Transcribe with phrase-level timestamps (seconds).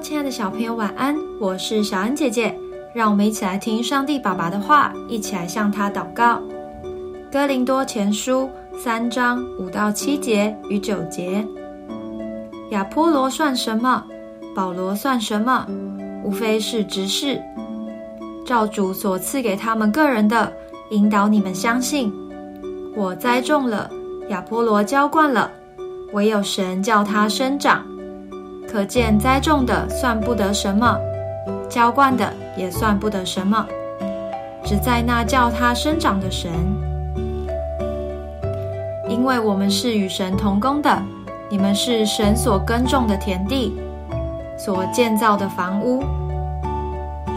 [0.00, 1.16] 亲爱的小朋友，晚安！
[1.40, 2.54] 我是小恩姐姐，
[2.92, 6.42] 让我们一起来听上帝爸爸的话，一起来向他祷告。
[7.30, 11.46] 哥林多前书三章五到七节与九节：
[12.70, 14.04] 亚波罗算什么？
[14.54, 15.66] 保罗算什么？
[16.24, 17.40] 无非是执事，
[18.44, 20.52] 照主所赐给他们个人的，
[20.90, 22.12] 引导你们相信。
[22.96, 23.88] 我栽种了，
[24.28, 25.50] 亚波罗浇灌了，
[26.12, 27.86] 唯有神叫他生长。
[28.74, 30.98] 可见栽种的算不得什么，
[31.68, 33.64] 浇灌的也算不得什么，
[34.64, 36.50] 只在那叫它生长的神。
[39.08, 41.00] 因为我们是与神同工的，
[41.48, 43.72] 你们是神所耕种的田地，
[44.58, 46.02] 所建造的房屋。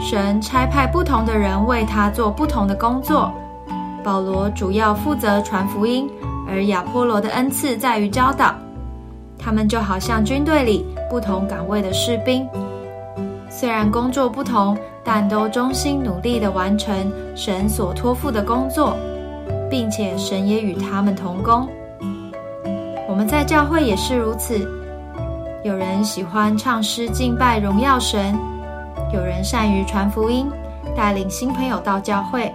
[0.00, 3.32] 神差派不同的人为他做不同的工作。
[4.02, 6.10] 保罗主要负责传福音，
[6.48, 8.56] 而亚波罗的恩赐在于教导。
[9.38, 10.84] 他们就好像军队里。
[11.10, 12.46] 不同岗位的士兵，
[13.48, 18.94] 虽然工作不同，但都忠心努力地完成神所托付的工作，
[19.70, 21.66] 并且神也与他们同工。
[23.08, 24.58] 我们在教会也是如此。
[25.64, 28.38] 有人喜欢唱诗敬拜荣耀神，
[29.14, 30.46] 有人善于传福音，
[30.94, 32.52] 带领新朋友到教会。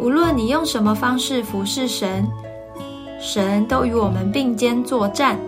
[0.00, 2.28] 无论你用什么方式服侍神，
[3.20, 5.38] 神都与我们并肩作战。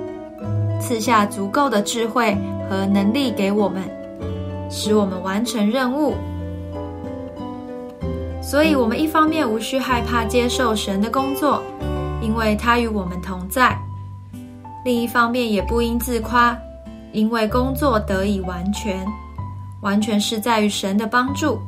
[0.80, 2.36] 赐下足够的智慧
[2.70, 3.82] 和能力给我们，
[4.70, 6.14] 使我们完成任务。
[8.40, 11.62] 所以，我们一方面无需害怕接受神的工作，
[12.22, 13.76] 因为他与我们同在；
[14.84, 16.56] 另一方面也不应自夸，
[17.12, 19.04] 因为工作得以完全，
[19.82, 21.60] 完全是在于神的帮助。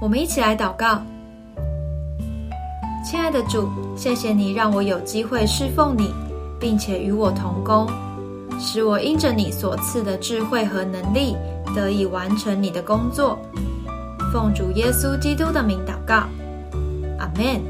[0.00, 1.02] 我们一起来祷告：
[3.10, 6.12] 亲爱的主，谢谢你让我有机会侍奉你。
[6.60, 7.88] 并且与我同工，
[8.60, 11.34] 使我因着你所赐的智慧和能力，
[11.74, 13.38] 得以完成你的工作。
[14.30, 16.28] 奉主耶稣基督的名祷告，
[17.18, 17.62] 阿门。